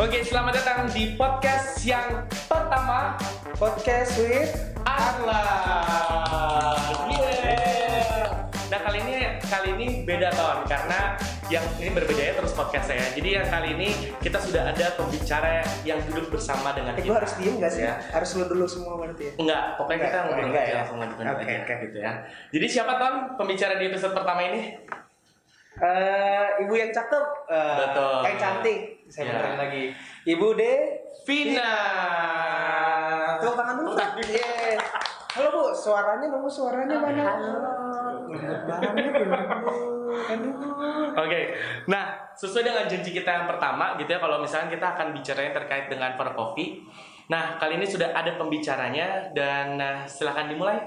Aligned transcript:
Oke, 0.00 0.24
selamat 0.24 0.52
datang 0.56 0.88
di 0.88 1.12
podcast 1.12 1.84
yang 1.84 2.24
pertama 2.48 3.20
Podcast 3.54 4.16
with 4.16 4.48
Arla. 4.80 5.44
Yeah. 7.06 8.32
Nah 8.66 8.80
kali 8.80 8.98
ini 9.02 9.14
kali 9.42 9.68
ini 9.74 9.86
beda 10.02 10.32
tahun 10.32 10.64
karena 10.64 11.00
yang 11.46 11.60
ini 11.76 11.90
berbeda 11.92 12.22
ya 12.22 12.32
terus 12.32 12.56
podcast 12.56 12.88
saya. 12.88 13.12
Jadi 13.12 13.28
yang 13.34 13.46
kali 13.46 13.68
ini 13.74 13.88
kita 14.18 14.40
sudah 14.40 14.72
ada 14.72 14.96
pembicara 14.96 15.60
yang 15.84 16.00
duduk 16.08 16.32
bersama 16.32 16.72
dengan 16.72 16.96
Eh, 16.96 17.04
kita. 17.04 17.10
gue 17.10 17.16
harus 17.20 17.32
diem 17.36 17.54
gak 17.58 17.70
sih? 17.70 17.84
Ya. 17.84 18.00
Harus 18.08 18.30
lu 18.34 18.44
dulu 18.46 18.64
semua 18.64 18.96
berarti 18.96 19.22
ya? 19.22 19.32
Enggak, 19.36 19.62
pokoknya 19.76 19.98
kita 19.98 20.08
Enggak, 20.08 20.24
ngobrol 20.24 20.46
enggak 20.48 20.62
aja 20.62 20.70
ya? 20.70 20.78
langsung 20.80 20.98
Oke, 20.98 21.12
aja, 21.20 21.60
oke. 21.60 21.74
gitu 21.84 21.98
ya. 22.00 22.12
Jadi 22.48 22.66
siapa 22.66 22.92
ton 22.96 23.14
pembicara 23.36 23.74
di 23.76 23.84
episode 23.86 24.14
pertama 24.16 24.40
ini? 24.42 24.60
Eh, 25.80 26.29
ibu 26.60 26.74
yang 26.76 26.90
cakep, 26.90 27.24
eh, 27.48 27.76
Betul. 27.84 28.16
yang 28.28 28.36
cantik. 28.36 28.78
Saya 29.10 29.22
Ya. 29.24 29.32
benerin 29.34 29.58
lagi. 29.58 29.84
Ibu 30.22 30.48
de 30.54 30.72
Vina. 31.26 31.72
Tepuk 33.40 33.56
tangan 33.56 33.74
dulu. 33.80 33.90
Iya. 33.96 34.76
Halo 35.30 35.48
Bu, 35.50 35.64
suaranya 35.72 36.26
dong 36.26 36.42
Bu, 36.42 36.50
suaranya 36.50 36.96
mana? 36.98 37.22
Halo. 37.34 37.60
Oke, 41.10 41.40
nah 41.86 42.04
sesuai 42.34 42.66
dengan 42.66 42.84
janji 42.86 43.10
kita 43.10 43.30
yang 43.30 43.46
pertama 43.46 43.94
gitu 43.98 44.10
ya, 44.10 44.18
kalau 44.18 44.42
misalnya 44.42 44.70
kita 44.74 44.86
akan 44.94 45.14
bicaranya 45.14 45.52
terkait 45.54 45.86
dengan 45.86 46.14
for 46.14 46.30
coffee. 46.34 46.82
Nah 47.30 47.58
kali 47.58 47.78
ini 47.78 47.86
sudah 47.86 48.10
ada 48.10 48.34
pembicaranya 48.34 49.30
dan 49.30 49.78
nah, 49.78 50.02
silahkan 50.02 50.50
dimulai. 50.50 50.82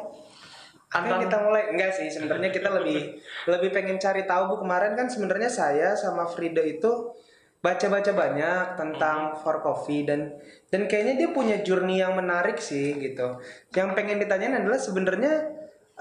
Oke, 0.93 1.09
Anton. 1.09 1.25
kita 1.25 1.37
mulai 1.41 1.63
enggak 1.73 1.91
sih 1.97 2.05
sebenarnya 2.05 2.53
kita 2.53 2.69
lebih 2.69 3.17
lebih 3.49 3.69
pengen 3.73 3.97
cari 3.97 4.29
tahu 4.29 4.53
Bu 4.53 4.55
kemarin 4.61 4.93
kan 4.93 5.09
sebenarnya 5.09 5.49
saya 5.49 5.97
sama 5.97 6.29
Frida 6.29 6.61
itu 6.61 7.17
baca-baca 7.63 8.11
banyak 8.11 8.65
tentang 8.75 9.39
for 9.39 9.63
coffee 9.63 10.03
dan 10.03 10.35
dan 10.69 10.85
kayaknya 10.85 11.25
dia 11.25 11.29
punya 11.31 11.57
journey 11.63 12.03
yang 12.03 12.13
menarik 12.13 12.59
sih 12.59 12.93
gitu. 12.99 13.39
Yang 13.73 13.89
pengen 13.95 14.21
ditanyain 14.21 14.59
adalah 14.59 14.77
sebenarnya 14.77 15.52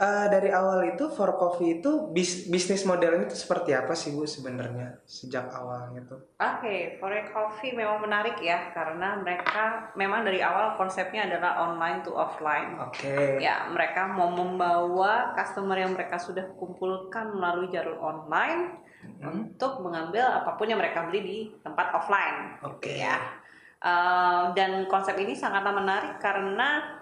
eh, 0.02 0.26
dari 0.26 0.50
awal 0.50 0.82
itu 0.90 1.06
for 1.14 1.38
coffee 1.38 1.78
itu 1.78 2.10
bis- 2.10 2.50
bisnis 2.50 2.82
modelnya 2.82 3.30
itu 3.30 3.38
seperti 3.38 3.70
apa 3.70 3.94
sih 3.94 4.10
Bu 4.10 4.26
sebenarnya 4.26 4.98
sejak 5.06 5.54
awalnya 5.54 6.02
tuh? 6.10 6.18
Oke, 6.42 6.98
Forex 6.98 7.30
Coffee 7.30 7.78
memang 7.78 8.02
menarik 8.02 8.42
ya 8.42 8.74
karena 8.74 9.22
mereka 9.22 9.94
memang 9.94 10.26
dari 10.26 10.42
awal 10.42 10.74
konsepnya 10.74 11.30
adalah 11.30 11.70
online 11.70 12.02
to 12.02 12.10
offline. 12.10 12.82
Oke. 12.82 13.38
Ya, 13.38 13.70
mereka 13.70 14.10
mau 14.10 14.34
membawa 14.34 15.30
customer 15.38 15.78
yang 15.78 15.94
mereka 15.94 16.18
sudah 16.18 16.50
kumpulkan 16.58 17.30
melalui 17.30 17.70
jalur 17.70 18.02
online 18.02 18.82
untuk 19.22 19.82
mengambil 19.82 20.22
apa 20.26 20.54
pun 20.58 20.66
yang 20.66 20.78
mereka 20.78 21.06
beli 21.06 21.20
di 21.22 21.38
tempat 21.62 21.94
offline. 21.94 22.58
Oke. 22.66 22.98
Ya. 22.98 23.18
Eh, 23.82 24.44
dan 24.54 24.86
konsep 24.86 25.18
ini 25.18 25.34
sangatlah 25.34 25.74
menarik 25.74 26.22
karena 26.22 27.01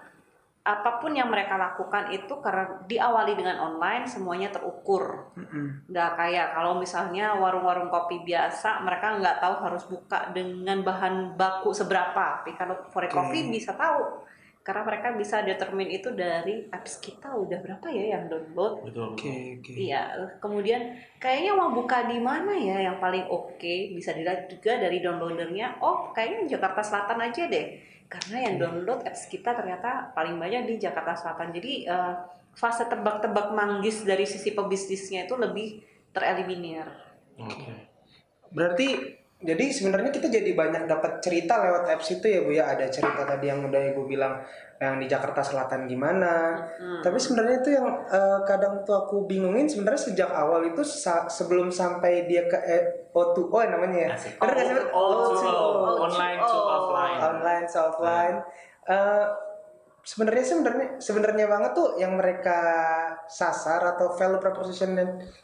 apa 0.61 1.01
pun 1.01 1.17
yang 1.17 1.33
mereka 1.33 1.57
lakukan 1.57 2.13
itu 2.13 2.37
karena 2.37 2.85
diawali 2.85 3.33
dengan 3.33 3.57
online 3.65 4.05
semuanya 4.05 4.53
terukur. 4.53 5.33
Nggak 5.89 6.09
kayak 6.21 6.47
kalau 6.53 6.77
misalnya 6.77 7.33
warung-warung 7.33 7.89
kopi 7.89 8.21
biasa 8.21 8.85
mereka 8.85 9.17
nggak 9.17 9.41
tahu 9.41 9.55
harus 9.57 9.83
buka 9.89 10.29
dengan 10.29 10.85
bahan 10.85 11.33
baku 11.33 11.73
seberapa. 11.73 12.45
Tapi 12.45 12.53
kalau 12.53 12.77
for 12.93 13.01
coffee 13.09 13.49
bisa 13.49 13.73
tahu 13.73 14.30
karena 14.61 14.85
mereka 14.85 15.07
bisa 15.17 15.41
determine 15.41 15.89
itu 15.89 16.13
dari 16.13 16.69
apps 16.69 17.01
kita 17.01 17.33
udah 17.33 17.57
berapa 17.65 17.87
ya 17.89 18.17
yang 18.17 18.29
download 18.29 18.85
Betul. 18.85 19.17
Oke, 19.17 19.57
oke. 19.57 19.71
iya 19.73 20.13
kemudian 20.37 20.93
kayaknya 21.17 21.57
mau 21.57 21.73
buka 21.73 22.05
di 22.05 22.21
mana 22.21 22.53
ya 22.53 22.91
yang 22.91 22.97
paling 23.01 23.25
oke 23.25 23.75
bisa 23.97 24.13
dilihat 24.13 24.45
juga 24.47 24.77
dari 24.77 25.01
downloadernya 25.01 25.81
oh 25.81 26.13
kayaknya 26.13 26.57
Jakarta 26.57 26.85
Selatan 26.85 27.19
aja 27.25 27.43
deh 27.49 27.65
karena 28.05 28.37
yang 28.51 28.55
download 28.61 29.01
apps 29.01 29.25
kita 29.31 29.55
ternyata 29.57 30.13
paling 30.13 30.37
banyak 30.37 30.69
di 30.69 30.75
Jakarta 30.77 31.17
Selatan 31.17 31.49
jadi 31.57 31.73
eh, 31.89 32.13
fase 32.53 32.85
tebak-tebak 32.85 33.57
manggis 33.57 34.05
dari 34.05 34.29
sisi 34.29 34.53
pebisnisnya 34.53 35.25
itu 35.25 35.39
lebih 35.39 35.81
tereliminir 36.13 36.85
Oke. 37.39 37.73
Berarti 38.51 38.87
jadi 39.41 39.73
sebenarnya 39.73 40.13
kita 40.13 40.29
jadi 40.29 40.53
banyak 40.53 40.85
dapat 40.85 41.17
cerita 41.17 41.57
lewat 41.65 41.89
apps 41.89 42.13
itu 42.13 42.25
ya 42.29 42.39
Bu 42.45 42.53
ya. 42.53 42.69
Ada 42.69 42.93
cerita 42.93 43.25
tadi 43.25 43.49
yang 43.49 43.65
udah 43.65 43.81
Ibu 43.89 44.05
bilang 44.05 44.37
yang 44.77 45.01
di 45.01 45.09
Jakarta 45.09 45.41
Selatan 45.41 45.89
gimana. 45.89 46.61
Hmm. 46.77 47.01
Tapi 47.01 47.17
sebenarnya 47.17 47.65
itu 47.65 47.73
yang 47.73 47.89
eh, 48.05 48.39
kadang 48.45 48.85
tuh 48.85 49.01
aku 49.01 49.25
bingungin 49.25 49.65
sebenarnya 49.65 50.13
sejak 50.13 50.29
awal 50.29 50.61
itu 50.61 50.85
sa- 50.85 51.25
sebelum 51.25 51.73
sampai 51.73 52.29
dia 52.29 52.45
ke 52.45 52.57
eh, 52.61 52.83
O2O 53.09 53.57
ya 53.65 53.69
namanya 53.73 53.97
ya. 53.97 54.09
Bener 54.37 54.53
nggak 54.53 54.65
sih? 54.69 54.73
Bu? 54.77 54.83
O 54.93 55.01
to 55.09 55.25
O2O. 55.37 55.49
O, 55.49 55.89
online 56.05 56.39
to 56.39 56.57
offline. 56.61 57.17
Online 57.17 57.65
to 57.65 57.77
offline. 57.81 58.37
Eh, 58.89 59.25
sebenarnya 60.01 60.45
sebenarnya 60.45 60.87
sebenarnya 60.97 61.45
banget 61.45 61.71
tuh 61.77 61.89
yang 62.01 62.17
mereka 62.17 62.59
sasar 63.29 63.81
atau 63.95 64.17
value 64.17 64.41
proposition 64.41 64.97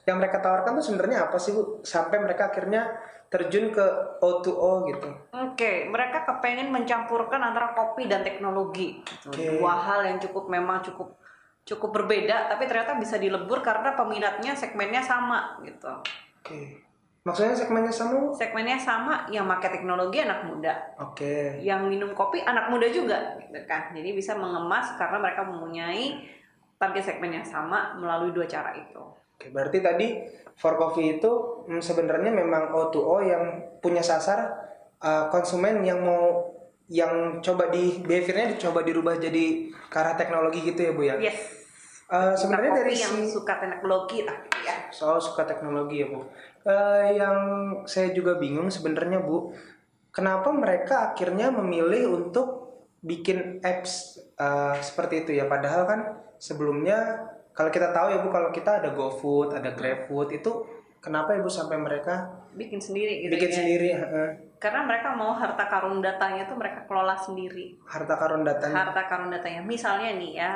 yang 0.04 0.18
mereka 0.18 0.42
tawarkan 0.42 0.82
tuh 0.82 0.86
sebenarnya 0.92 1.30
apa 1.30 1.38
sih 1.38 1.54
Bu 1.54 1.86
sampai 1.86 2.18
mereka 2.18 2.50
akhirnya 2.50 2.90
terjun 3.28 3.76
ke 3.76 3.86
O2O 4.24 4.88
gitu. 4.88 5.10
Oke, 5.36 5.92
mereka 5.92 6.24
kepengen 6.24 6.72
mencampurkan 6.72 7.44
antara 7.44 7.76
kopi 7.76 8.08
dan 8.08 8.24
teknologi. 8.24 9.04
Gitu. 9.04 9.28
Oke. 9.28 9.44
Dua 9.60 9.74
hal 9.76 10.08
yang 10.08 10.18
cukup 10.24 10.48
memang 10.48 10.80
cukup 10.80 11.20
cukup 11.68 11.92
berbeda, 11.92 12.48
tapi 12.48 12.64
ternyata 12.64 12.96
bisa 12.96 13.20
dilebur 13.20 13.60
karena 13.60 13.92
peminatnya 14.00 14.56
segmennya 14.56 15.04
sama 15.04 15.60
gitu. 15.68 15.92
Oke. 16.40 16.87
Maksudnya 17.28 17.52
segmennya 17.60 17.92
sama? 17.92 18.32
Segmennya 18.32 18.80
sama, 18.80 19.28
yang 19.28 19.44
pakai 19.52 19.76
teknologi 19.76 20.24
anak 20.24 20.48
muda, 20.48 20.96
Oke. 21.04 21.60
yang 21.60 21.92
minum 21.92 22.16
kopi 22.16 22.40
anak 22.40 22.72
muda 22.72 22.88
juga, 22.88 23.36
gitu 23.44 23.60
kan. 23.68 23.92
Jadi 23.92 24.16
bisa 24.16 24.40
mengemas 24.40 24.96
karena 24.96 25.20
mereka 25.20 25.44
mempunyai 25.44 26.24
target 26.80 27.04
segmen 27.04 27.36
yang 27.36 27.44
sama 27.44 28.00
melalui 28.00 28.32
dua 28.32 28.48
cara 28.48 28.72
itu. 28.80 29.04
Oke, 29.36 29.52
berarti 29.52 29.84
tadi 29.84 30.08
for 30.56 30.80
coffee 30.80 31.20
itu 31.20 31.32
mm, 31.68 31.84
sebenarnya 31.84 32.32
memang 32.32 32.72
O2O 32.72 33.22
yang 33.22 33.44
punya 33.84 34.02
sasar 34.02 34.56
uh, 35.04 35.28
konsumen 35.28 35.84
yang 35.84 36.02
mau 36.02 36.56
yang 36.88 37.44
coba 37.44 37.68
di 37.68 38.00
behaviornya 38.00 38.56
dicoba 38.56 38.80
dirubah 38.82 39.20
jadi 39.20 39.76
ke 39.92 39.98
arah 40.00 40.16
teknologi 40.16 40.64
gitu 40.64 40.80
ya 40.80 40.92
Bu 40.96 41.02
ya. 41.04 41.16
Yes. 41.20 41.68
Uh, 42.08 42.32
sebenarnya 42.32 42.72
dari 42.82 42.96
yang 42.96 43.20
si 43.20 43.36
suka 43.36 43.60
teknologi 43.60 44.24
lah, 44.24 44.40
gitu 44.48 44.64
ya. 44.64 44.88
soal 44.96 45.20
suka 45.20 45.44
teknologi 45.44 46.00
ya 46.00 46.08
Bu. 46.08 46.24
Eh, 46.68 47.08
yang 47.16 47.38
saya 47.88 48.12
juga 48.12 48.36
bingung 48.36 48.68
sebenarnya 48.68 49.24
Bu, 49.24 49.56
kenapa 50.12 50.52
mereka 50.52 51.16
akhirnya 51.16 51.48
memilih 51.48 52.12
untuk 52.12 52.76
bikin 53.00 53.64
apps 53.64 54.20
eh, 54.36 54.76
seperti 54.84 55.24
itu 55.24 55.32
ya? 55.40 55.48
Padahal 55.48 55.88
kan 55.88 56.00
sebelumnya 56.36 57.24
kalau 57.56 57.72
kita 57.72 57.96
tahu 57.96 58.12
ya 58.12 58.20
Bu, 58.20 58.28
kalau 58.28 58.52
kita 58.52 58.84
ada 58.84 58.92
GoFood, 58.92 59.56
ada 59.56 59.72
GrabFood 59.80 60.36
itu 60.36 60.52
kenapa 61.00 61.40
Ibu 61.40 61.48
sampai 61.48 61.80
mereka 61.80 62.28
Bikin 62.58 62.82
sendiri 62.82 63.24
gitu 63.24 63.32
bikin 63.38 63.52
ya. 63.54 63.56
sendiri 63.56 63.88
Karena 64.58 64.82
mereka 64.90 65.14
mau 65.14 65.32
harta 65.38 65.70
karun 65.70 66.02
datanya 66.02 66.50
tuh 66.50 66.58
mereka 66.58 66.84
kelola 66.90 67.14
sendiri. 67.14 67.78
harta 67.86 68.18
karun 68.18 68.42
datanya? 68.44 68.76
Harta 68.76 69.02
karun 69.08 69.30
datanya. 69.30 69.62
Misalnya 69.62 70.18
nih 70.18 70.32
ya, 70.42 70.52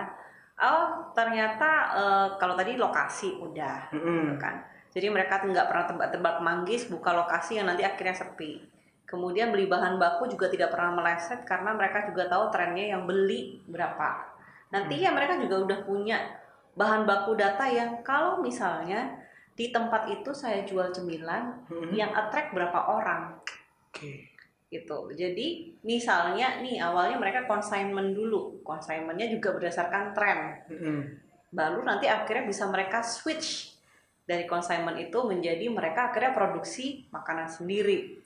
oh 0.59 1.13
ternyata 1.13 1.69
eh, 1.95 2.27
kalau 2.41 2.57
tadi 2.57 2.75
lokasi 2.75 3.38
udah, 3.38 3.94
Mm-mm. 3.94 4.33
gitu 4.33 4.35
kan. 4.41 4.57
Jadi 4.91 5.07
mereka 5.07 5.40
nggak 5.40 5.68
pernah 5.72 5.85
tebak-tebak 5.88 6.35
manggis 6.44 6.91
buka 6.91 7.16
lokasi 7.16 7.57
yang 7.59 7.72
nanti 7.72 7.88
akhirnya 7.88 8.12
sepi. 8.16 8.59
Kemudian 9.07 9.52
beli 9.52 9.68
bahan 9.68 10.00
baku 10.00 10.28
juga 10.28 10.47
tidak 10.47 10.72
pernah 10.72 11.00
meleset 11.00 11.44
karena 11.44 11.75
mereka 11.75 12.07
juga 12.07 12.28
tahu 12.31 12.47
trennya 12.52 12.96
yang 12.96 13.03
beli 13.07 13.59
berapa. 13.68 14.24
Nanti 14.72 15.03
ya 15.03 15.12
mereka 15.12 15.35
juga 15.35 15.63
udah 15.68 15.80
punya 15.84 16.18
bahan 16.75 17.03
baku 17.03 17.35
data 17.35 17.68
yang 17.68 18.00
kalau 18.03 18.40
misalnya 18.40 19.19
di 19.51 19.68
tempat 19.68 20.07
itu 20.07 20.31
saya 20.31 20.63
jual 20.63 20.96
cemilan 20.96 21.68
Mhm. 21.68 21.92
yang 21.92 22.12
attract 22.15 22.56
berapa 22.56 22.88
orang 22.88 23.36
Oke. 23.92 24.31
gitu. 24.71 25.12
Jadi 25.12 25.75
misalnya 25.83 26.63
nih 26.63 26.80
awalnya 26.80 27.19
mereka 27.19 27.44
consignment 27.44 28.15
dulu, 28.15 28.63
consignmentnya 28.63 29.27
juga 29.27 29.51
berdasarkan 29.51 30.15
tren. 30.15 30.39
Mm-mm. 30.71 31.00
Baru 31.51 31.83
nanti 31.83 32.07
akhirnya 32.07 32.48
bisa 32.48 32.63
mereka 32.71 33.04
switch 33.04 33.75
dari 34.25 34.45
consignment 34.45 34.97
itu 35.01 35.18
menjadi 35.25 35.65
mereka 35.68 36.13
akhirnya 36.13 36.31
produksi 36.31 37.09
makanan 37.09 37.50
sendiri. 37.50 38.21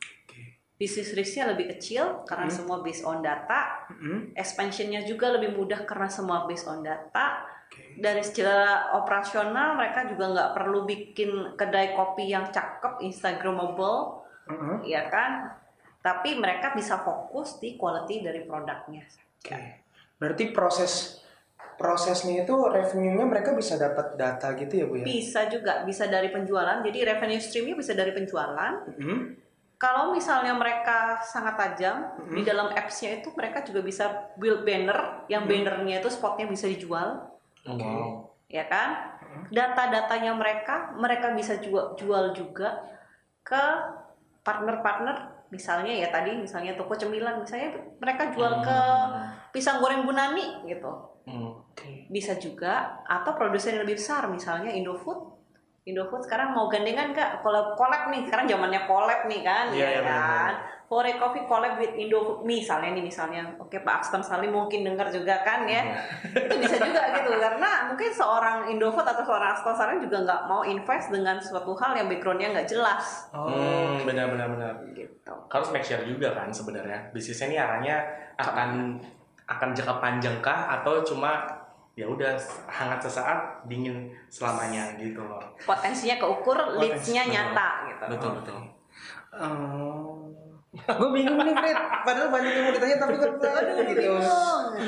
Bisnis 0.76 1.16
risknya 1.16 1.56
lebih 1.56 1.72
kecil 1.78 2.28
karena 2.28 2.52
Hmm. 2.52 2.58
semua 2.60 2.84
based 2.84 3.08
on 3.08 3.24
data. 3.24 3.88
Mm-mm. 3.96 4.36
Expansionnya 4.36 5.08
juga 5.08 5.32
lebih 5.32 5.56
mudah 5.56 5.88
karena 5.88 6.12
semua 6.12 6.44
based 6.44 6.68
on 6.68 6.84
data. 6.84 7.48
Oke. 7.72 7.96
Dari 7.96 8.20
secara 8.20 8.92
operasional 9.00 9.80
mereka 9.80 10.04
juga 10.12 10.36
nggak 10.36 10.52
perlu 10.52 10.84
bikin 10.84 11.56
kedai 11.56 11.96
kopi 11.96 12.28
yang 12.28 12.52
cakep, 12.52 13.00
instagramable, 13.08 14.28
Mm-mm. 14.52 14.84
ya 14.84 15.08
kan? 15.08 15.56
Tapi 16.04 16.36
mereka 16.38 16.76
bisa 16.76 17.00
fokus 17.02 17.56
di 17.58 17.80
quality 17.80 18.20
dari 18.20 18.44
produknya. 18.44 19.08
Oke. 19.42 19.80
Berarti 20.20 20.52
proses 20.52 21.24
prosesnya 21.76 22.44
itu 22.48 22.56
revenue-nya 22.56 23.26
mereka 23.28 23.52
bisa 23.56 23.76
dapat 23.76 24.16
data 24.16 24.56
gitu 24.56 24.74
ya 24.74 24.86
Bu 24.88 24.96
ya? 25.00 25.06
Bisa 25.06 25.48
juga, 25.52 25.84
bisa 25.84 26.08
dari 26.08 26.32
penjualan. 26.32 26.80
Jadi 26.84 26.98
revenue 27.04 27.42
streamnya 27.42 27.76
bisa 27.76 27.92
dari 27.94 28.12
penjualan, 28.16 28.74
Mm-mm. 28.96 29.46
Kalau 29.76 30.16
misalnya 30.16 30.56
mereka 30.56 31.20
sangat 31.20 31.60
tajam 31.60 32.16
di 32.32 32.48
dalam 32.48 32.72
apps-nya 32.72 33.20
itu 33.20 33.28
mereka 33.36 33.60
juga 33.60 33.84
bisa 33.84 34.32
build 34.40 34.64
banner 34.64 35.28
yang 35.28 35.44
bannernya 35.44 36.00
itu 36.00 36.08
spotnya 36.08 36.48
bisa 36.48 36.64
dijual, 36.72 37.28
Wow. 37.68 38.32
ya 38.48 38.72
kan? 38.72 39.20
Data-datanya 39.52 40.32
mereka 40.32 40.96
mereka 40.96 41.36
bisa 41.36 41.60
jual, 41.60 41.92
jual 42.00 42.32
juga 42.32 42.88
ke 43.44 43.64
partner-partner 44.48 45.36
misalnya 45.52 45.92
ya 45.92 46.08
tadi 46.10 46.40
misalnya 46.40 46.74
toko 46.80 46.96
cemilan 46.96 47.44
misalnya 47.44 47.76
mereka 48.00 48.32
jual 48.34 48.64
ke 48.64 48.78
pisang 49.54 49.84
goreng 49.84 50.08
Bunani 50.08 50.66
gitu 50.66 50.90
Hmm. 51.26 51.58
bisa 52.06 52.38
juga 52.38 53.02
atau 53.10 53.34
produsen 53.34 53.78
yang 53.78 53.84
lebih 53.84 53.98
besar? 53.98 54.30
Misalnya 54.30 54.70
Indofood. 54.70 55.34
Indofood 55.86 56.26
sekarang 56.26 56.54
mau 56.54 56.70
gandengan 56.70 57.14
nggak? 57.14 57.46
Collab 57.46 57.78
collab 57.78 58.10
nih. 58.14 58.26
Sekarang 58.26 58.46
zamannya 58.50 58.82
collab 58.86 59.30
nih 59.30 59.42
kan? 59.42 59.66
Iya, 59.74 59.86
ya 59.86 59.90
iya, 59.90 60.02
kan? 60.02 60.54
Fore 60.86 61.18
Coffee 61.18 61.46
collab 61.50 61.82
with 61.82 61.98
Indofood. 61.98 62.46
Misalnya 62.46 62.94
nih 62.94 63.06
misalnya 63.06 63.42
oke 63.58 63.74
Pak 63.82 64.06
Akstam 64.06 64.22
Salim 64.22 64.54
mungkin 64.54 64.86
dengar 64.86 65.10
juga 65.10 65.42
kan 65.42 65.66
ya? 65.66 65.82
Iya. 65.82 66.46
itu 66.46 66.56
bisa 66.62 66.78
juga 66.78 67.02
gitu 67.10 67.32
karena 67.42 67.90
mungkin 67.90 68.10
seorang 68.14 68.58
Indofood 68.70 69.06
atau 69.06 69.24
seorang 69.26 69.50
Akstam 69.58 69.74
Salim 69.74 69.98
juga 70.02 70.18
nggak 70.26 70.42
mau 70.46 70.62
invest 70.62 71.10
dengan 71.10 71.42
suatu 71.42 71.74
hal 71.74 71.98
yang 71.98 72.06
backgroundnya 72.06 72.54
nggak 72.54 72.70
jelas. 72.70 73.34
Hmm, 73.34 74.06
benar 74.06 74.30
benar 74.30 74.48
benar. 74.54 74.74
gitu. 74.94 75.34
Harus 75.50 75.70
make 75.74 75.86
sure 75.86 76.06
juga 76.06 76.38
kan 76.38 76.54
sebenarnya. 76.54 77.10
Bisnisnya 77.10 77.50
ini 77.50 77.58
arahnya 77.58 77.96
akan 78.38 79.02
akan 79.46 79.70
jangka 79.78 79.96
panjang 80.02 80.38
kah 80.42 80.82
atau 80.82 81.06
cuma 81.06 81.46
ya 81.96 82.04
udah 82.10 82.36
hangat 82.68 83.00
sesaat 83.08 83.64
dingin 83.72 84.12
selamanya 84.28 85.00
gitu 85.00 85.24
loh. 85.24 85.40
potensinya 85.64 86.20
keukur 86.20 86.58
leads-nya 86.76 87.24
nyata 87.24 87.70
gitu 87.88 88.04
Betul 88.12 88.32
betul. 88.42 88.60
Oh. 89.36 90.28
gue 91.00 91.10
bingung 91.16 91.40
nih 91.40 91.56
Fred 91.56 91.78
padahal 92.04 92.30
banyak 92.30 92.52
yang 92.52 92.66
mau 92.68 92.74
ditanya 92.76 92.96
tapi 93.00 93.14
gue 93.16 93.30
aduh 93.32 93.76
gitu. 93.88 94.02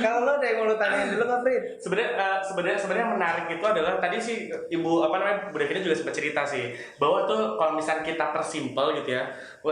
Kalau 0.04 0.19
lo 0.28 0.31
ada 0.38 0.45
yang 0.45 0.57
mau 0.60 0.68
lo 0.68 0.75
tanyain 0.75 1.07
dulu 1.16 1.24
nggak 1.24 1.42
Fred 1.48 1.63
Sebenarnya 1.80 2.10
eh, 2.19 2.38
sebenarnya 2.44 2.80
sebenarnya 2.80 3.07
menarik 3.16 3.45
itu 3.50 3.66
adalah 3.66 3.94
tadi 3.98 4.18
sih 4.19 4.38
ibu 4.72 4.92
apa 5.01 5.16
namanya 5.18 5.38
Bu 5.50 5.57
Devina 5.57 5.80
juga 5.80 5.95
sempat 5.95 6.16
cerita 6.16 6.42
sih 6.44 6.75
bahwa 7.00 7.24
tuh 7.25 7.56
kalau 7.56 7.74
misalnya 7.80 8.04
kita 8.04 8.25
persimpel 8.36 8.86
gitu 9.04 9.10
ya 9.16 9.24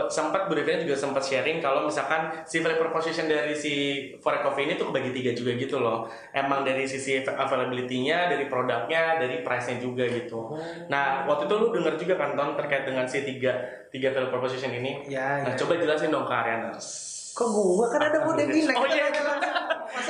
sempat 0.08 0.48
Bu 0.48 0.56
Devina 0.56 0.82
juga 0.82 0.96
sempat 0.96 1.22
sharing 1.24 1.60
kalau 1.60 1.88
misalkan 1.88 2.44
si 2.44 2.60
value 2.60 2.80
proposition 2.80 3.28
dari 3.28 3.52
si 3.56 3.72
Forex 4.20 4.40
Coffee 4.44 4.68
ini 4.68 4.74
tuh 4.76 4.92
kebagi 4.92 5.10
tiga 5.12 5.30
juga 5.32 5.52
gitu 5.56 5.76
loh. 5.80 6.08
Emang 6.32 6.64
dari 6.66 6.84
sisi 6.84 7.22
availability-nya 7.24 8.32
dari 8.32 8.44
produknya 8.48 9.20
dari 9.20 9.40
price-nya 9.40 9.80
juga 9.80 10.04
gitu. 10.08 10.56
Nah 10.88 11.24
waktu 11.28 11.48
itu 11.48 11.54
lu 11.56 11.66
dengar 11.72 11.94
juga 11.96 12.14
kan 12.16 12.36
Ton 12.36 12.52
terkait 12.58 12.84
dengan 12.84 13.08
si 13.08 13.24
tiga 13.24 13.56
tiga 13.88 14.12
value 14.12 14.28
proposition 14.28 14.70
ini? 14.76 15.08
Ya 15.08 15.40
nah 15.46 15.52
ya. 15.54 15.58
coba 15.58 15.78
jelasin 15.80 16.05
dong 16.08 16.24
ke 16.24 16.34
Arianers 16.34 16.88
kok 17.32 17.48
gua 17.48 17.86
kan 17.88 18.00
ada 18.02 18.24
Bu 18.24 18.32
Devina 18.32 18.72
Oh 18.72 18.88
iya. 18.88 19.12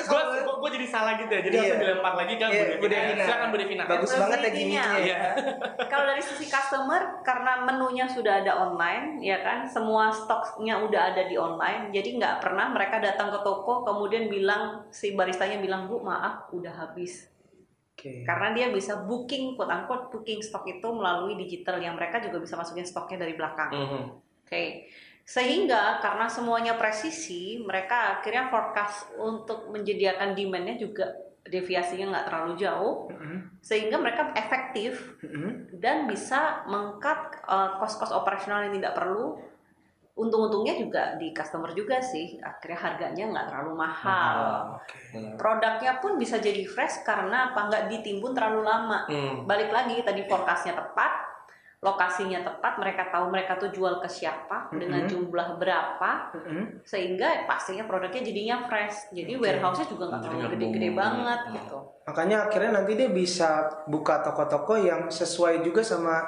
kalau- 0.02 0.34
gue 0.56 0.70
jadi 0.72 0.88
salah 0.88 1.14
gitu 1.14 1.28
ya 1.28 1.42
jadi 1.42 1.52
Iya. 1.52 1.62
langsung 1.62 1.82
dilempar 1.84 2.14
lagi 2.16 2.34
kan 2.36 2.48
Iya, 2.48 2.58
Bu 2.58 2.74
Bu 2.76 2.86
Devina 2.86 3.02
Devina. 3.04 3.22
silakan 3.22 3.46
Bu 3.46 3.56
Devina 3.56 3.84
bagus 3.84 4.10
banget 4.12 4.38
ya 4.40 4.50
gini 4.50 4.74
Iya. 4.74 5.18
Kalau 5.90 6.04
dari 6.04 6.18
sisi 6.20 6.46
customer, 6.46 7.00
karena 7.22 7.62
menunya 7.62 8.06
sudah 8.06 8.42
ada 8.42 8.52
online, 8.58 9.20
ya 9.20 9.38
kan, 9.38 9.62
semua 9.64 10.10
stoknya 10.10 10.80
udah 10.80 11.12
ada 11.12 11.22
di 11.24 11.36
online, 11.36 11.90
jadi 11.90 12.08
nggak 12.12 12.34
pernah 12.40 12.66
mereka 12.68 12.98
datang 12.98 13.30
ke 13.30 13.38
toko 13.40 13.82
kemudian 13.82 14.26
bilang 14.26 14.62
si 14.88 15.12
baristanya 15.12 15.56
bilang 15.56 15.86
bu 15.86 16.00
maaf 16.00 16.50
udah 16.50 16.74
habis, 16.74 17.30
Oke. 17.92 18.22
karena 18.22 18.50
dia 18.52 18.66
bisa 18.68 18.98
booking 19.00 19.54
quote 19.54 19.70
unquote 19.70 20.10
booking 20.10 20.40
stok 20.40 20.66
itu 20.68 20.88
melalui 20.88 21.36
digital 21.36 21.78
yang 21.78 21.94
mereka 21.94 22.18
juga 22.18 22.38
bisa 22.38 22.54
masukin 22.54 22.82
stoknya 22.82 23.20
dari 23.20 23.34
belakang. 23.34 23.70
Mhm. 23.70 24.02
Oke. 24.42 24.90
Sehingga 25.26 25.98
karena 25.98 26.30
semuanya 26.30 26.78
presisi, 26.78 27.58
mereka 27.58 28.22
akhirnya 28.22 28.46
forecast 28.46 29.10
untuk 29.18 29.74
menyediakan 29.74 30.38
demand-nya 30.38 30.78
juga 30.78 31.10
deviasinya 31.42 32.14
nggak 32.14 32.26
terlalu 32.30 32.52
jauh, 32.58 32.94
Mhm. 33.10 33.58
sehingga 33.58 33.98
mereka 33.98 34.30
efektif 34.38 35.18
Mhm. 35.22 35.78
dan 35.82 36.06
bisa 36.06 36.62
mengkat 36.70 37.42
uh, 37.46 37.78
kos-kos 37.82 38.14
operasional 38.14 38.70
yang 38.70 38.78
tidak 38.78 38.94
perlu. 38.94 39.38
Untung-untungnya 40.16 40.80
juga 40.80 41.02
di 41.20 41.28
customer 41.36 41.76
juga 41.76 42.00
sih, 42.00 42.40
akhirnya 42.40 42.78
harganya 42.80 43.24
nggak 43.36 43.46
terlalu 43.52 43.72
mahal. 43.76 44.38
Oke. 44.80 45.36
Produknya 45.36 46.00
pun 46.00 46.16
bisa 46.16 46.40
jadi 46.40 46.64
fresh 46.64 47.04
karena 47.04 47.52
apa 47.52 47.68
nggak 47.68 47.84
ditimbun 47.92 48.32
terlalu 48.32 48.64
lama. 48.64 49.04
Hmm. 49.10 49.44
Balik 49.44 49.68
lagi 49.68 50.00
tadi 50.00 50.24
forecastnya 50.24 50.72
tepat, 50.72 51.25
lokasinya 51.76 52.40
tepat, 52.40 52.80
mereka 52.80 53.12
tahu 53.12 53.28
mereka 53.28 53.60
tuh 53.60 53.68
jual 53.68 54.00
ke 54.00 54.08
siapa 54.08 54.72
dengan 54.72 55.04
Mhm. 55.04 55.10
jumlah 55.12 55.48
berapa, 55.60 56.10
Mhm. 56.32 56.82
sehingga 56.82 57.44
pastinya 57.44 57.84
produknya 57.84 58.24
jadinya 58.24 58.64
fresh. 58.64 59.12
Jadi 59.12 59.36
Oke. 59.36 59.42
warehouse-nya 59.44 59.86
juga 59.86 60.04
nggak 60.08 60.20
terlalu 60.24 60.48
gede-gede 60.56 60.88
banget 60.90 61.14
banget. 61.16 61.40
gitu. 61.60 61.78
Makanya 62.06 62.36
akhirnya 62.48 62.70
nanti 62.72 62.92
dia 62.96 63.10
bisa 63.10 63.50
buka 63.86 64.24
toko-toko 64.24 64.74
yang 64.74 65.06
sesuai 65.06 65.60
juga 65.60 65.82
sama 65.82 66.22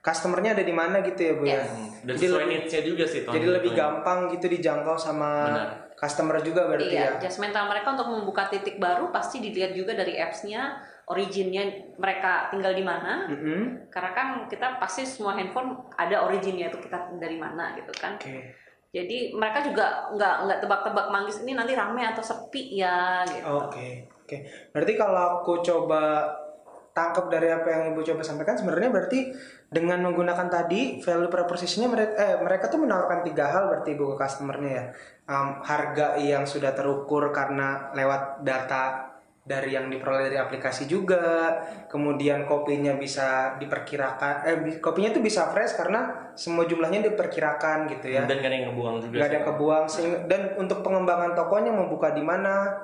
customernya 0.00 0.54
ada 0.54 0.62
di 0.62 0.70
mana 0.70 1.02
gitu 1.02 1.20
ya 1.20 1.32
bu 1.34 1.44
ya. 1.44 1.52
Yes. 1.52 1.68
Hmm. 1.68 1.88
Dan 2.06 2.14
Jadi 2.14 2.24
sesuai 2.24 2.44
needs-nya 2.46 2.82
juga 2.82 3.04
sih 3.04 3.20
Ton. 3.20 3.32
Jadi 3.34 3.46
lebih 3.50 3.70
Gitu. 3.74 3.78
gampang 3.78 4.18
gitu 4.30 4.46
dijangkau 4.48 4.94
sama 4.94 5.30
Benar. 5.44 5.68
customer 5.94 6.36
juga 6.40 6.60
berarti 6.64 6.88
Iya, 6.88 7.18
ya. 7.18 7.20
just 7.20 7.36
mental 7.36 7.66
mereka 7.66 7.88
untuk 7.92 8.08
membuka 8.08 8.46
titik 8.46 8.78
baru 8.78 9.10
pasti 9.10 9.42
dilihat 9.42 9.74
juga 9.74 9.92
dari 9.92 10.14
apps-nya, 10.14 10.78
originnya 11.06 11.94
mereka 11.96 12.50
tinggal 12.50 12.74
di 12.74 12.82
mana. 12.82 13.30
Mhm. 13.30 13.90
Karena 13.90 14.10
kan 14.10 14.28
kita 14.50 14.82
pasti 14.82 15.06
semua 15.06 15.38
handphone 15.38 15.78
ada 15.94 16.26
originnya 16.26 16.70
itu 16.70 16.82
kita 16.82 17.14
dari 17.18 17.38
mana 17.38 17.78
gitu 17.78 17.94
kan. 17.94 18.18
Oke. 18.18 18.66
Jadi 18.90 19.36
mereka 19.36 19.60
juga 19.60 20.08
nggak 20.14 20.34
nggak 20.48 20.58
tebak-tebak 20.64 21.06
manggis 21.12 21.42
ini 21.44 21.52
nanti 21.52 21.76
rame 21.76 22.00
atau 22.00 22.24
sepi 22.24 22.80
ya 22.80 23.22
gitu. 23.28 23.44
Oke, 23.44 24.08
oke. 24.24 24.36
Berarti 24.72 24.92
kalau 24.96 25.22
aku 25.42 25.60
coba 25.60 26.32
tangkap 26.96 27.28
dari 27.28 27.52
apa 27.52 27.68
yang 27.68 27.82
ibu 27.92 28.00
coba 28.00 28.24
sampaikan, 28.24 28.56
sebenarnya 28.56 28.88
berarti 28.88 29.28
dengan 29.68 30.00
menggunakan 30.00 30.48
tadi 30.48 30.96
value 31.04 31.28
propositionnya 31.28 31.92
mereka, 31.92 32.14
eh, 32.16 32.36
mereka 32.40 32.72
tuh 32.72 32.80
menawarkan 32.80 33.20
tiga 33.20 33.52
hal 33.52 33.68
berarti 33.68 33.92
ibu 33.92 34.16
ke 34.16 34.16
customernya 34.16 34.72
ya. 34.72 34.84
Um, 35.28 35.60
harga 35.60 36.16
yang 36.16 36.48
sudah 36.48 36.72
terukur 36.72 37.34
karena 37.36 37.92
lewat 37.92 38.46
data 38.48 39.15
dari 39.46 39.78
yang 39.78 39.86
diperoleh 39.86 40.26
dari 40.26 40.42
aplikasi 40.42 40.90
juga, 40.90 41.54
kemudian 41.86 42.50
kopinya 42.50 42.98
bisa 42.98 43.54
diperkirakan, 43.62 44.34
eh 44.42 44.56
kopinya 44.82 45.14
tuh 45.14 45.22
bisa 45.22 45.46
fresh 45.54 45.78
karena 45.78 46.34
semua 46.34 46.66
jumlahnya 46.66 47.06
diperkirakan 47.06 47.86
gitu 47.94 48.10
ya. 48.10 48.26
Dan 48.26 48.42
gak 48.42 48.50
ada 48.50 48.56
yang 48.58 48.66
ngebuang 48.74 48.96
juga 49.06 49.14
nggak 49.14 49.28
ada 49.30 49.36
yang 49.38 49.46
kebuang 49.46 49.84
dan 50.26 50.40
untuk 50.58 50.78
pengembangan 50.82 51.32
tokonya 51.38 51.70
membuka 51.70 52.10
di 52.10 52.26
mana 52.26 52.74